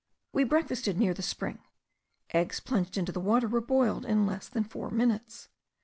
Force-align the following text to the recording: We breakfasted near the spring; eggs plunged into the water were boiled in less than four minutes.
We 0.33 0.45
breakfasted 0.45 0.97
near 0.97 1.13
the 1.13 1.21
spring; 1.21 1.59
eggs 2.31 2.59
plunged 2.59 2.97
into 2.97 3.11
the 3.11 3.19
water 3.19 3.47
were 3.47 3.61
boiled 3.61 4.03
in 4.03 4.25
less 4.25 4.49
than 4.49 4.63
four 4.63 4.89
minutes. 4.89 5.47